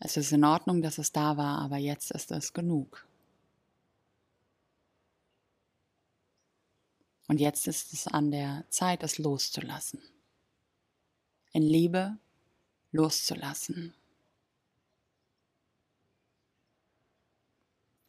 Es 0.01 0.17
ist 0.17 0.33
in 0.33 0.45
Ordnung, 0.45 0.81
dass 0.81 0.99
es 0.99 1.13
da 1.13 1.37
war, 1.37 1.59
aber 1.59 1.77
jetzt 1.77 2.13
ist 2.13 2.31
es 2.31 2.53
genug. 2.53 3.05
Und 7.27 7.41
jetzt 7.41 7.67
ist 7.67 7.93
es 7.93 8.07
an 8.07 8.31
der 8.31 8.65
Zeit, 8.71 9.03
es 9.03 9.19
loszulassen. 9.19 10.01
In 11.53 11.63
Liebe 11.63 12.17
loszulassen. 12.91 13.93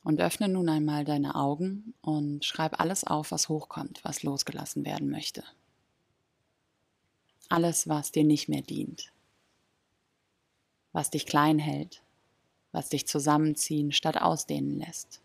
Und 0.03 0.21
öffne 0.21 0.47
nun 0.47 0.69
einmal 0.69 1.03
deine 1.03 1.35
Augen 1.35 1.93
und 2.01 2.45
schreib 2.45 2.79
alles 2.79 3.03
auf, 3.03 3.31
was 3.31 3.49
hochkommt, 3.49 4.01
was 4.03 4.23
losgelassen 4.23 4.85
werden 4.85 5.09
möchte. 5.09 5.43
Alles, 7.49 7.87
was 7.89 8.11
dir 8.11 8.23
nicht 8.23 8.47
mehr 8.47 8.61
dient 8.61 9.11
was 10.91 11.09
dich 11.09 11.25
klein 11.25 11.59
hält, 11.59 12.01
was 12.71 12.89
dich 12.89 13.07
zusammenziehen 13.07 13.91
statt 13.91 14.21
ausdehnen 14.21 14.79
lässt. 14.79 15.21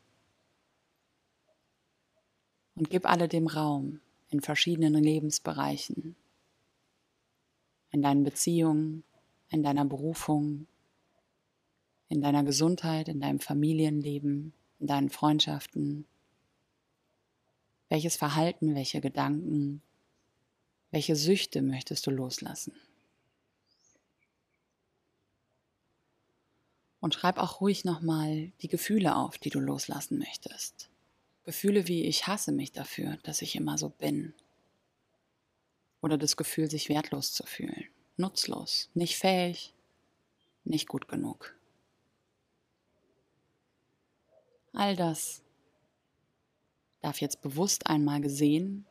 Und 2.74 2.90
gib 2.90 3.06
alle 3.06 3.28
dem 3.28 3.46
Raum 3.46 4.00
in 4.30 4.40
verschiedenen 4.40 4.94
Lebensbereichen, 4.94 6.16
in 7.92 8.02
deinen 8.02 8.24
Beziehungen, 8.24 9.04
in 9.50 9.62
deiner 9.62 9.84
Berufung, 9.84 10.66
in 12.08 12.20
deiner 12.20 12.42
Gesundheit, 12.42 13.08
in 13.08 13.20
deinem 13.20 13.38
Familienleben, 13.38 14.52
in 14.80 14.86
deinen 14.86 15.10
Freundschaften. 15.10 16.04
Welches 17.88 18.16
Verhalten, 18.16 18.74
welche 18.74 19.00
Gedanken, 19.00 19.82
welche 20.94 21.16
Süchte 21.16 21.60
möchtest 21.60 22.06
du 22.06 22.12
loslassen? 22.12 22.72
Und 27.00 27.14
schreib 27.14 27.36
auch 27.36 27.60
ruhig 27.60 27.84
nochmal 27.84 28.52
die 28.62 28.68
Gefühle 28.68 29.16
auf, 29.16 29.36
die 29.36 29.50
du 29.50 29.58
loslassen 29.58 30.18
möchtest. 30.18 30.88
Gefühle 31.42 31.88
wie 31.88 32.04
ich 32.04 32.28
hasse 32.28 32.52
mich 32.52 32.70
dafür, 32.70 33.18
dass 33.24 33.42
ich 33.42 33.56
immer 33.56 33.76
so 33.76 33.88
bin. 33.88 34.34
Oder 36.00 36.16
das 36.16 36.36
Gefühl, 36.36 36.70
sich 36.70 36.88
wertlos 36.88 37.32
zu 37.32 37.44
fühlen, 37.44 37.86
nutzlos, 38.16 38.88
nicht 38.94 39.16
fähig, 39.16 39.74
nicht 40.62 40.86
gut 40.86 41.08
genug. 41.08 41.56
All 44.72 44.94
das 44.94 45.42
darf 47.00 47.20
jetzt 47.20 47.42
bewusst 47.42 47.88
einmal 47.88 48.20
gesehen 48.20 48.86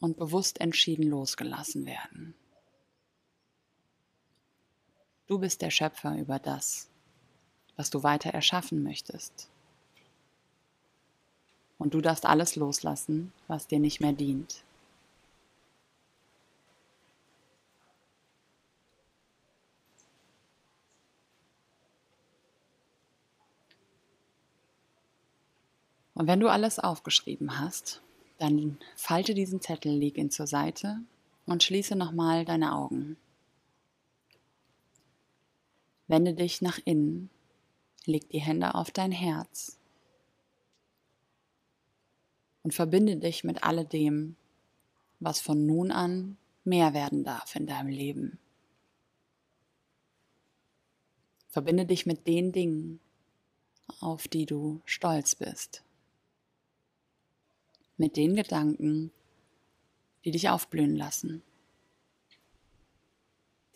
und 0.00 0.16
bewusst 0.16 0.60
entschieden 0.60 1.08
losgelassen 1.08 1.86
werden. 1.86 2.34
Du 5.26 5.38
bist 5.38 5.62
der 5.62 5.70
Schöpfer 5.70 6.16
über 6.18 6.38
das, 6.38 6.88
was 7.76 7.90
du 7.90 8.02
weiter 8.02 8.30
erschaffen 8.30 8.82
möchtest. 8.82 9.48
Und 11.78 11.94
du 11.94 12.00
darfst 12.00 12.26
alles 12.26 12.56
loslassen, 12.56 13.32
was 13.48 13.66
dir 13.66 13.80
nicht 13.80 14.00
mehr 14.00 14.12
dient. 14.12 14.62
Und 26.14 26.28
wenn 26.28 26.38
du 26.38 26.48
alles 26.48 26.78
aufgeschrieben 26.78 27.58
hast, 27.58 28.03
dann 28.38 28.78
falte 28.96 29.34
diesen 29.34 29.60
Zettel, 29.60 29.96
leg 29.96 30.18
ihn 30.18 30.30
zur 30.30 30.46
Seite 30.46 30.98
und 31.46 31.62
schließe 31.62 31.96
nochmal 31.96 32.44
deine 32.44 32.74
Augen. 32.74 33.16
Wende 36.06 36.34
dich 36.34 36.60
nach 36.60 36.78
innen 36.84 37.30
Leg 38.06 38.28
die 38.28 38.40
Hände 38.40 38.74
auf 38.74 38.90
dein 38.90 39.12
Herz 39.12 39.78
und 42.62 42.74
verbinde 42.74 43.16
dich 43.16 43.44
mit 43.44 43.64
alledem, 43.64 44.36
was 45.20 45.40
von 45.40 45.64
nun 45.64 45.90
an 45.90 46.36
mehr 46.64 46.92
werden 46.92 47.24
darf 47.24 47.56
in 47.56 47.66
deinem 47.66 47.88
Leben. 47.88 48.38
Verbinde 51.48 51.86
dich 51.86 52.04
mit 52.04 52.26
den 52.26 52.52
Dingen, 52.52 53.00
auf 54.00 54.28
die 54.28 54.44
du 54.44 54.82
stolz 54.84 55.34
bist. 55.34 55.82
Mit 57.96 58.16
den 58.16 58.34
Gedanken, 58.34 59.12
die 60.24 60.30
dich 60.30 60.48
aufblühen 60.48 60.96
lassen, 60.96 61.42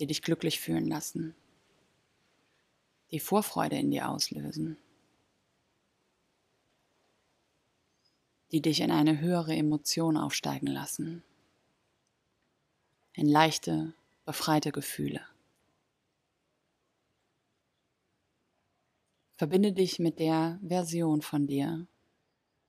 die 0.00 0.06
dich 0.06 0.22
glücklich 0.22 0.60
fühlen 0.60 0.88
lassen 0.88 1.34
die 3.10 3.20
Vorfreude 3.20 3.76
in 3.78 3.90
dir 3.90 4.08
auslösen, 4.08 4.76
die 8.52 8.60
dich 8.60 8.80
in 8.80 8.90
eine 8.90 9.20
höhere 9.20 9.54
Emotion 9.54 10.16
aufsteigen 10.16 10.66
lassen, 10.66 11.22
in 13.14 13.28
leichte, 13.28 13.94
befreite 14.25 14.72
Gefühle. 14.72 15.22
Verbinde 19.37 19.72
dich 19.72 19.98
mit 19.98 20.18
der 20.18 20.58
Version 20.66 21.22
von 21.22 21.46
dir, 21.46 21.87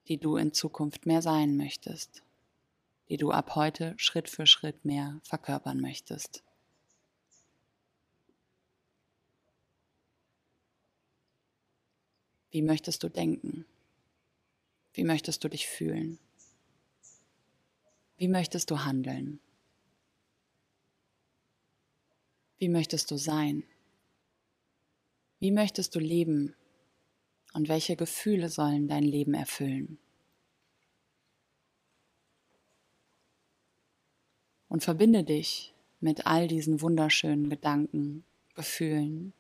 die 0.10 0.18
du 0.18 0.38
in 0.38 0.54
Zukunft 0.54 1.06
mehr 1.06 1.22
sein 1.22 1.56
möchtest, 1.56 2.24
die 3.08 3.18
du 3.18 3.32
ab 3.32 3.56
heute 3.56 3.94
Schritt 3.98 4.28
für 4.28 4.48
Schritt 4.48 4.84
mehr 4.84 5.22
verkörpern 5.24 5.80
möchtest. 5.80 6.44
Wie 12.51 12.63
möchtest 12.63 13.04
du 13.04 13.10
denken? 13.10 13.66
Wie 14.94 15.04
möchtest 15.04 15.44
du 15.44 15.50
dich 15.50 15.68
fühlen? 15.68 16.18
Wie 18.18 18.28
möchtest 18.28 18.72
du 18.72 18.84
handeln? 18.84 19.39
Wie 22.58 22.70
möchtest 22.70 23.12
du 23.12 23.18
sein? 23.18 23.63
Wie 25.39 25.51
möchtest 25.51 25.94
du 25.94 26.00
leben? 26.00 26.56
Und 27.53 27.68
welche 27.68 27.96
Gefühle 27.96 28.50
sollen 28.50 28.88
dein 28.88 29.03
Leben 29.03 29.34
erfüllen? 29.34 29.98
Und 34.68 34.84
verbinde 34.84 35.24
dich 35.24 35.74
mit 36.00 36.27
all 36.27 36.48
diesen 36.48 36.82
wunderschönen 36.82 37.50
Gedanken, 37.50 38.24
Gefühlen, 38.56 39.34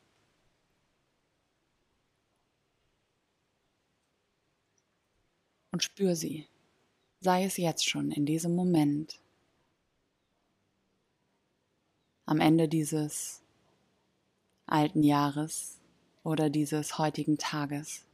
und 5.71 5.83
spür 5.83 6.15
sie, 6.15 6.47
sei 7.21 7.45
es 7.45 7.57
jetzt 7.57 7.87
schon 7.87 8.11
in 8.11 8.25
diesem 8.25 8.55
Moment, 8.55 9.19
am 12.25 12.39
Ende 12.39 12.67
dieses 12.67 13.41
alten 14.65 15.03
Jahres 15.03 15.78
oder 16.29 16.51
dieses 16.51 16.99
heutigen 16.99 17.39
Tages. 17.39 18.05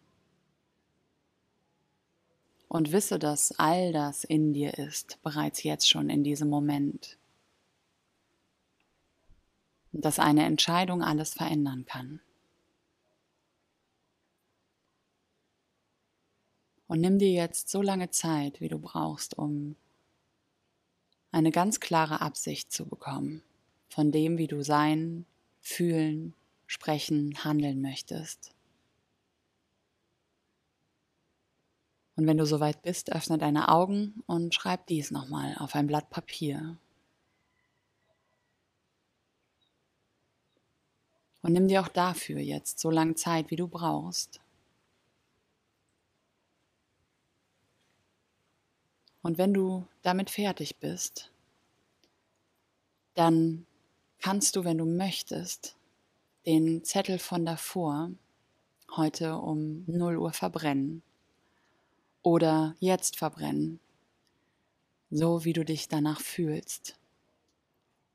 Und 2.70 2.92
wisse, 2.94 3.20
dass 3.20 3.52
all 3.60 3.92
das 3.92 4.24
in 4.24 4.54
dir 4.54 4.78
ist, 4.78 5.22
bereits 5.22 5.64
jetzt 5.64 5.90
schon 5.90 6.10
in 6.10 6.24
diesem 6.24 6.50
Moment. 6.50 7.18
dass 9.98 10.20
eine 10.20 10.44
Entscheidung 10.44 11.02
alles 11.02 11.36
verändern 11.36 11.86
kann. 11.86 12.20
Und 16.88 17.00
nimm 17.00 17.18
dir 17.18 17.32
jetzt 17.32 17.70
so 17.70 17.82
lange 17.82 18.12
Zeit, 18.12 18.60
wie 18.60 18.68
du 18.68 18.78
brauchst, 18.78 19.38
um 19.38 19.78
eine 21.32 21.52
ganz 21.52 21.80
klare 21.80 22.20
Absicht 22.20 22.74
zu 22.74 22.86
bekommen 22.86 23.42
von 23.88 24.12
dem, 24.12 24.38
wie 24.38 24.48
du 24.48 24.66
sein, 24.66 25.26
fühlen, 25.62 26.34
sprechen, 26.68 27.44
handeln 27.44 27.82
möchtest. 27.82 28.54
Und 32.16 32.28
wenn 32.28 32.38
du 32.38 32.46
soweit 32.46 32.82
bist, 32.82 33.12
öffne 33.12 33.38
deine 33.38 33.70
Augen 33.70 34.24
und 34.26 34.56
schreib 34.56 34.88
dies 34.88 35.12
nochmal 35.12 35.56
auf 35.60 35.76
ein 35.76 35.88
Blatt 35.88 36.10
Papier. 36.10 36.78
Und 41.42 41.54
nimm 41.54 41.68
dir 41.68 41.82
auch 41.82 41.90
dafür 41.90 42.40
jetzt 42.40 42.80
so 42.80 42.90
lange 42.90 43.16
Zeit, 43.16 43.52
wie 43.52 43.56
du 43.56 43.68
brauchst. 43.68 44.40
Und 49.22 49.38
wenn 49.38 49.54
du 49.54 49.88
damit 50.02 50.30
fertig 50.30 50.78
bist, 50.78 51.32
dann 53.16 53.66
kannst 54.20 54.56
du, 54.56 54.64
wenn 54.64 54.78
du 54.78 54.86
möchtest, 54.86 55.76
den 56.46 56.84
Zettel 56.84 57.20
von 57.20 57.46
davor 57.46 58.12
heute 58.96 59.38
um 59.38 59.84
0 59.88 60.18
Uhr 60.18 60.32
verbrennen 60.32 61.02
oder 62.22 62.76
jetzt 62.80 63.18
verbrennen, 63.18 63.80
so 65.10 65.44
wie 65.44 65.54
du 65.54 65.66
dich 65.66 65.88
danach 65.88 66.22
fühlst. 66.22 66.98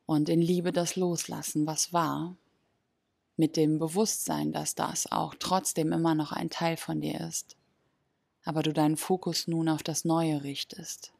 Und 0.06 0.28
in 0.28 0.40
Liebe 0.40 0.72
das 0.72 0.96
loslassen, 0.96 1.66
was 1.66 1.92
war, 1.92 2.36
mit 3.36 3.56
dem 3.56 3.78
Bewusstsein, 3.78 4.52
dass 4.52 4.74
das 4.74 5.10
auch 5.10 5.34
trotzdem 5.38 5.92
immer 5.92 6.14
noch 6.14 6.32
ein 6.32 6.50
Teil 6.50 6.76
von 6.76 7.00
dir 7.00 7.20
ist, 7.20 7.56
aber 8.44 8.62
du 8.62 8.72
deinen 8.72 8.96
Fokus 8.96 9.46
nun 9.46 9.68
auf 9.68 9.82
das 9.82 10.04
Neue 10.04 10.42
richtest. 10.42 11.12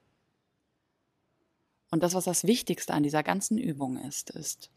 Und 1.91 2.03
das, 2.03 2.15
was 2.15 2.25
das 2.25 2.45
Wichtigste 2.45 2.95
an 2.95 3.03
dieser 3.03 3.23
ganzen 3.23 3.59
Übung 3.59 3.97
ist, 3.97 4.31
ist 4.31 4.71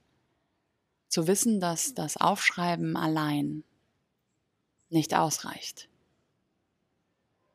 zu 1.13 1.27
wissen, 1.27 1.59
dass 1.59 1.93
das 1.93 2.17
Aufschreiben 2.17 2.97
allein 2.97 3.63
nicht 4.89 5.13
ausreicht. 5.13 5.87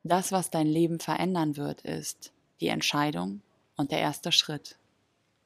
Das, 0.03 0.31
was 0.31 0.49
dein 0.49 0.65
Leben 0.65 1.01
verändern 1.01 1.57
wird, 1.57 1.81
ist 1.81 2.31
die 2.61 2.69
Entscheidung 2.69 3.41
und 3.75 3.91
der 3.91 3.99
erste 3.99 4.31
Schritt 4.31 4.77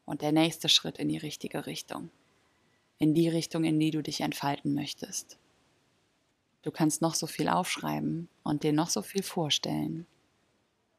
und 0.06 0.22
der 0.22 0.32
nächste 0.32 0.70
Schritt 0.70 1.00
in 1.00 1.10
die 1.10 1.18
richtige 1.18 1.66
Richtung, 1.66 2.12
in 3.00 3.16
die 3.16 3.30
Richtung, 3.30 3.64
in 3.64 3.80
die 3.80 3.90
du 3.90 4.04
dich 4.04 4.22
entfalten 4.22 4.76
möchtest. 4.76 5.40
Du 6.62 6.70
kannst 6.70 7.02
noch 7.02 7.16
so 7.16 7.26
viel 7.26 7.50
aufschreiben 7.50 8.30
und 8.44 8.62
dir 8.62 8.74
noch 8.74 8.90
so 8.90 9.02
viel 9.02 9.24
vorstellen, 9.24 10.06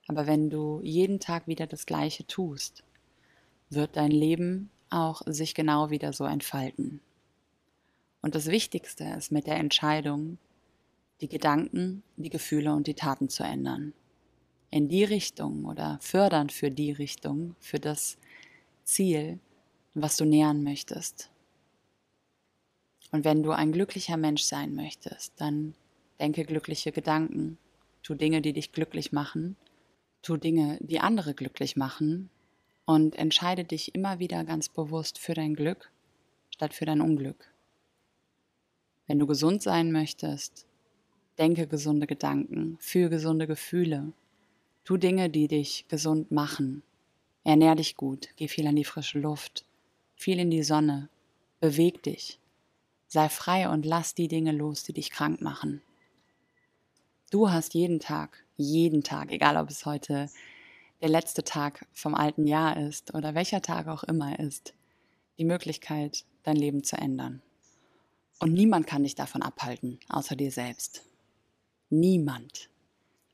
aber 0.09 0.27
wenn 0.27 0.51
du 0.51 0.81
jeden 0.83 1.21
Tag 1.21 1.47
wieder 1.47 1.69
das 1.69 1.87
Gleiche 1.87 2.27
tust, 2.27 2.83
wird 3.71 3.97
dein 3.97 4.11
Leben 4.11 4.69
auch 4.91 5.23
sich 5.27 5.55
genau 5.55 5.91
wieder 5.91 6.13
so 6.13 6.25
entfalten. 6.25 7.01
Und 8.23 8.35
das 8.35 8.47
Wichtigste 8.47 9.05
ist 9.05 9.33
mit 9.33 9.47
der 9.47 9.57
Entscheidung, 9.57 10.39
die 11.21 11.29
Gedanken, 11.29 12.03
die 12.17 12.31
Gefühle 12.31 12.73
und 12.73 12.87
die 12.87 12.95
Taten 12.95 13.29
zu 13.29 13.43
ändern. 13.43 13.93
In 14.71 14.89
die 14.89 15.05
Richtung 15.05 15.65
oder 15.67 15.99
fördernd 16.01 16.53
für 16.53 16.71
die 16.71 16.93
Richtung, 16.93 17.55
für 17.61 17.79
das 17.79 18.17
Ziel, 18.83 19.39
was 19.95 20.17
du 20.17 20.25
nähern 20.25 20.63
möchtest. 20.63 21.31
Und 23.13 23.25
wenn 23.25 23.43
du 23.43 23.53
ein 23.53 23.73
glücklicher 23.73 24.17
Mensch 24.17 24.43
sein 24.43 24.75
möchtest, 24.75 25.41
dann 25.41 25.75
denke 26.19 26.45
glückliche 26.45 26.93
Gedanken, 26.93 27.59
tu 28.03 28.15
Dinge, 28.15 28.43
die 28.43 28.53
dich 28.53 28.73
glücklich 28.73 29.13
machen, 29.13 29.57
tu 30.23 30.37
Dinge, 30.37 30.79
die 30.81 30.99
andere 30.99 31.35
glücklich 31.35 31.77
machen 31.77 32.31
und 32.87 33.17
entscheide 33.17 33.65
dich 33.65 33.95
immer 33.95 34.19
wieder 34.19 34.45
ganz 34.45 34.69
bewusst 34.69 35.19
für 35.19 35.35
dein 35.35 35.55
Glück 35.55 35.91
statt 36.55 36.73
für 36.73 36.85
dein 36.85 37.01
Unglück. 37.01 37.53
Wenn 39.09 39.19
du 39.19 39.27
gesund 39.27 39.61
sein 39.61 39.91
möchtest, 39.91 40.67
denke 41.37 41.67
gesunde 41.67 42.07
Gedanken, 42.07 42.79
fühle 42.79 43.11
gesunde 43.11 43.49
Gefühle, 43.49 44.13
tu 44.85 44.97
Dinge, 44.97 45.29
die 45.29 45.49
dich 45.49 45.87
gesund 45.89 46.31
machen. 46.31 46.85
Ernähr 47.43 47.75
dich 47.75 47.97
gut, 47.97 48.29
geh 48.37 48.47
viel 48.47 48.69
an 48.69 48.77
die 48.77 48.85
frische 48.85 49.19
Luft, 49.19 49.65
viel 50.15 50.39
in 50.39 50.51
die 50.51 50.63
Sonne, 50.63 51.09
beweg 51.59 52.05
dich, 52.05 52.39
sei 53.09 53.29
frei 53.29 53.69
und 53.69 53.85
lass 53.85 54.15
die 54.15 54.29
Dinge 54.29 54.53
los, 54.53 54.85
die 54.85 54.93
dich 54.93 55.11
krank 55.11 55.41
machen. 55.41 55.83
Du 57.33 57.51
hast 57.51 57.75
jeden 57.75 57.99
Tag, 57.99 58.45
jeden 58.57 59.03
Tag, 59.03 59.33
egal 59.33 59.57
ob 59.57 59.71
es 59.71 59.85
heute 59.85 60.31
der 61.05 61.11
letzte 61.11 61.45
Tag 61.45 61.87
vom 61.93 62.15
alten 62.15 62.47
Jahr 62.47 62.79
ist 62.79 63.13
oder 63.13 63.35
welcher 63.35 63.61
Tag 63.61 63.89
auch 63.89 64.05
immer 64.05 64.39
ist, 64.39 64.73
die 65.37 65.45
Möglichkeit, 65.45 66.25
dein 66.45 66.57
Leben 66.57 66.83
zu 66.83 66.97
ändern. 66.97 67.43
Und 68.39 68.55
niemand 68.55 68.87
kann 68.87 69.03
dich 69.03 69.15
davon 69.15 69.43
abhalten, 69.43 70.01
außer 70.09 70.35
dir 70.35 70.51
selbst. 70.51 71.05
Niemand. 71.91 72.71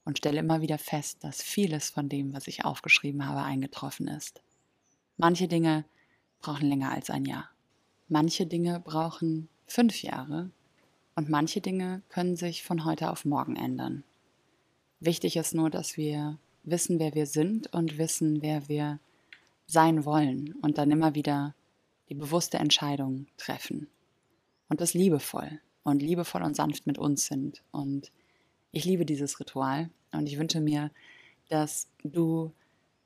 und 0.05 0.19
stelle 0.19 0.39
immer 0.39 0.61
wieder 0.61 0.77
fest, 0.77 1.25
dass 1.25 1.41
vieles 1.41 1.89
von 1.89 2.07
dem, 2.07 2.33
was 2.33 2.47
ich 2.47 2.63
aufgeschrieben 2.63 3.25
habe, 3.25 3.43
eingetroffen 3.43 4.07
ist. 4.07 4.41
Manche 5.17 5.49
Dinge 5.49 5.83
brauchen 6.39 6.69
länger 6.69 6.91
als 6.91 7.09
ein 7.09 7.25
Jahr. 7.25 7.49
Manche 8.07 8.45
Dinge 8.45 8.79
brauchen 8.79 9.49
fünf 9.65 10.01
Jahre 10.01 10.49
und 11.17 11.29
manche 11.29 11.61
Dinge 11.61 12.03
können 12.09 12.35
sich 12.35 12.63
von 12.63 12.85
heute 12.85 13.09
auf 13.09 13.25
morgen 13.25 13.55
ändern. 13.55 14.03
Wichtig 14.99 15.35
ist 15.35 15.55
nur, 15.55 15.71
dass 15.71 15.97
wir 15.97 16.37
wissen, 16.61 16.99
wer 16.99 17.15
wir 17.15 17.25
sind 17.25 17.73
und 17.73 17.97
wissen, 17.97 18.43
wer 18.43 18.69
wir 18.69 18.99
sein 19.65 20.05
wollen 20.05 20.53
und 20.61 20.77
dann 20.77 20.91
immer 20.91 21.15
wieder 21.15 21.55
die 22.09 22.13
bewusste 22.13 22.59
Entscheidung 22.59 23.25
treffen. 23.35 23.87
Und 24.69 24.79
das 24.79 24.93
liebevoll 24.93 25.59
und 25.81 26.03
liebevoll 26.03 26.43
und 26.43 26.55
sanft 26.55 26.85
mit 26.85 26.99
uns 26.99 27.25
sind. 27.25 27.63
Und 27.71 28.11
ich 28.71 28.85
liebe 28.85 29.03
dieses 29.03 29.39
Ritual 29.39 29.89
und 30.11 30.27
ich 30.27 30.37
wünsche 30.37 30.61
mir, 30.61 30.91
dass 31.49 31.87
du 32.03 32.51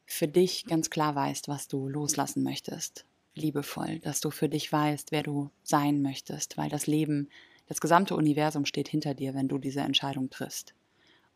für 0.05 0.27
dich 0.27 0.65
ganz 0.65 0.89
klar 0.89 1.15
weißt, 1.15 1.47
was 1.47 1.69
du 1.69 1.87
loslassen 1.87 2.43
möchtest. 2.43 3.05
Liebevoll, 3.35 3.99
dass 3.99 4.19
du 4.19 4.31
für 4.31 4.49
dich 4.49 4.69
weißt, 4.69 5.13
wer 5.13 5.23
du 5.23 5.49
sein 5.63 6.01
möchtest, 6.01 6.57
weil 6.57 6.69
das 6.69 6.87
Leben 6.87 7.29
das 7.67 7.81
gesamte 7.81 8.15
Universum 8.15 8.65
steht 8.65 8.87
hinter 8.87 9.13
dir, 9.13 9.33
wenn 9.33 9.47
du 9.47 9.57
diese 9.57 9.81
Entscheidung 9.81 10.29
triffst. 10.29 10.73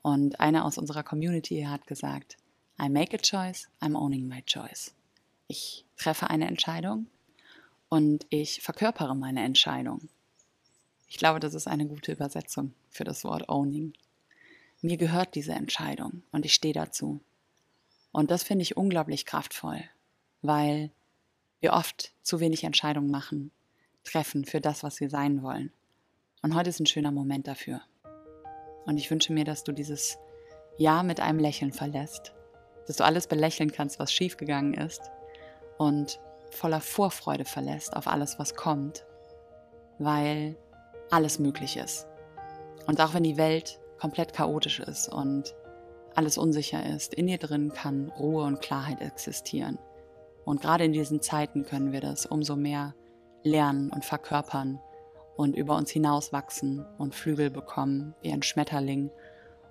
Und 0.01 0.39
einer 0.39 0.65
aus 0.65 0.77
unserer 0.77 1.03
Community 1.03 1.63
hat 1.63 1.87
gesagt, 1.87 2.37
I 2.81 2.89
make 2.89 3.15
a 3.15 3.19
choice, 3.19 3.67
I'm 3.79 3.95
owning 3.95 4.27
my 4.27 4.41
choice. 4.43 4.93
Ich 5.47 5.85
treffe 5.97 6.29
eine 6.29 6.47
Entscheidung 6.47 7.07
und 7.89 8.25
ich 8.29 8.61
verkörpere 8.61 9.15
meine 9.15 9.43
Entscheidung. 9.43 10.09
Ich 11.07 11.17
glaube, 11.17 11.39
das 11.39 11.53
ist 11.53 11.67
eine 11.67 11.85
gute 11.85 12.11
Übersetzung 12.11 12.73
für 12.89 13.03
das 13.03 13.23
Wort 13.23 13.47
owning. 13.47 13.93
Mir 14.81 14.97
gehört 14.97 15.35
diese 15.35 15.53
Entscheidung 15.53 16.23
und 16.31 16.45
ich 16.45 16.53
stehe 16.53 16.73
dazu. 16.73 17.21
Und 18.11 18.31
das 18.31 18.43
finde 18.43 18.63
ich 18.63 18.77
unglaublich 18.77 19.25
kraftvoll, 19.25 19.83
weil 20.41 20.91
wir 21.59 21.73
oft 21.73 22.13
zu 22.21 22.39
wenig 22.39 22.63
Entscheidungen 22.63 23.09
machen, 23.09 23.51
treffen 24.03 24.45
für 24.45 24.61
das, 24.61 24.83
was 24.83 24.99
wir 24.99 25.09
sein 25.09 25.41
wollen. 25.41 25.71
Und 26.45 26.53
heute 26.53 26.69
ist 26.69 26.79
ein 26.79 26.85
schöner 26.85 27.11
Moment 27.11 27.47
dafür. 27.47 27.81
Und 28.85 28.99
ich 28.99 29.09
wünsche 29.09 29.33
mir, 29.33 29.45
dass 29.45 29.63
du 29.63 29.71
dieses 29.71 30.19
Jahr 30.77 31.01
mit 31.01 31.19
einem 31.19 31.39
Lächeln 31.39 31.71
verlässt, 31.71 32.35
dass 32.85 32.97
du 32.97 33.03
alles 33.03 33.25
belächeln 33.25 33.71
kannst, 33.71 33.97
was 33.97 34.13
schiefgegangen 34.13 34.75
ist 34.75 35.01
und 35.79 36.19
voller 36.51 36.81
Vorfreude 36.81 37.45
verlässt 37.45 37.97
auf 37.97 38.05
alles, 38.05 38.37
was 38.37 38.53
kommt, 38.53 39.07
weil 39.97 40.55
alles 41.09 41.39
möglich 41.39 41.77
ist. 41.77 42.05
Und 42.85 43.01
auch 43.01 43.15
wenn 43.15 43.23
die 43.23 43.37
Welt 43.37 43.79
komplett 43.99 44.33
chaotisch 44.33 44.81
ist 44.81 45.11
und 45.11 45.55
alles 46.13 46.37
unsicher 46.37 46.85
ist, 46.85 47.15
in 47.15 47.25
dir 47.25 47.39
drin 47.39 47.73
kann 47.73 48.09
Ruhe 48.19 48.43
und 48.43 48.61
Klarheit 48.61 49.01
existieren. 49.01 49.79
Und 50.43 50.61
gerade 50.61 50.83
in 50.85 50.93
diesen 50.93 51.23
Zeiten 51.23 51.65
können 51.65 51.91
wir 51.91 52.01
das 52.01 52.27
umso 52.27 52.55
mehr 52.55 52.93
lernen 53.41 53.89
und 53.89 54.05
verkörpern 54.05 54.79
und 55.35 55.55
über 55.55 55.75
uns 55.75 55.91
hinauswachsen 55.91 56.85
und 56.97 57.13
Flügel 57.13 57.49
bekommen 57.49 58.15
wie 58.21 58.31
ein 58.31 58.41
Schmetterling. 58.41 59.09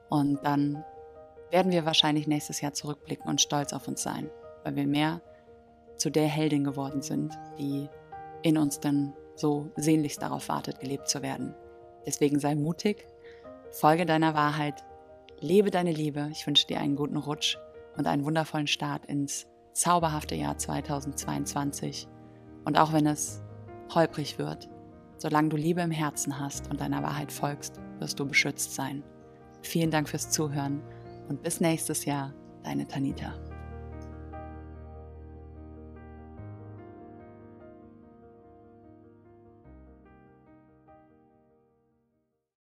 Und 0.08 0.44
dann 0.44 0.84
werden 1.50 1.72
wir 1.72 1.86
wahrscheinlich 1.86 2.26
nächstes 2.26 2.60
Jahr 2.60 2.72
zurückblicken 2.72 3.28
und 3.28 3.40
stolz 3.40 3.72
auf 3.72 3.88
uns 3.88 4.02
sein, 4.02 4.30
weil 4.62 4.76
wir 4.76 4.86
mehr 4.86 5.20
zu 5.96 6.10
der 6.10 6.26
Heldin 6.26 6.64
geworden 6.64 7.02
sind, 7.02 7.32
die 7.58 7.88
in 8.42 8.58
uns 8.58 8.80
dann 8.80 9.14
so 9.36 9.70
sehnlichst 9.76 10.20
darauf 10.22 10.48
wartet, 10.48 10.80
gelebt 10.80 11.08
zu 11.08 11.22
werden. 11.22 11.54
Deswegen 12.06 12.38
sei 12.38 12.54
mutig, 12.54 13.06
folge 13.70 14.04
deiner 14.06 14.34
Wahrheit, 14.34 14.84
lebe 15.40 15.70
deine 15.70 15.92
Liebe. 15.92 16.28
Ich 16.32 16.46
wünsche 16.46 16.66
dir 16.66 16.80
einen 16.80 16.96
guten 16.96 17.16
Rutsch 17.16 17.56
und 17.96 18.06
einen 18.06 18.24
wundervollen 18.24 18.66
Start 18.66 19.06
ins 19.06 19.46
zauberhafte 19.72 20.34
Jahr 20.34 20.58
2022. 20.58 22.08
Und 22.64 22.78
auch 22.78 22.92
wenn 22.92 23.06
es 23.06 23.42
holprig 23.94 24.38
wird, 24.38 24.68
solange 25.24 25.48
du 25.48 25.56
Liebe 25.56 25.80
im 25.80 25.90
Herzen 25.90 26.38
hast 26.38 26.70
und 26.70 26.82
deiner 26.82 27.02
Wahrheit 27.02 27.32
folgst, 27.32 27.80
wirst 27.98 28.20
du 28.20 28.26
beschützt 28.26 28.74
sein. 28.74 29.02
Vielen 29.62 29.90
Dank 29.90 30.06
fürs 30.06 30.30
Zuhören 30.30 30.82
und 31.30 31.42
bis 31.42 31.62
nächstes 31.62 32.04
Jahr, 32.04 32.34
deine 32.62 32.86
Tanita. 32.86 33.32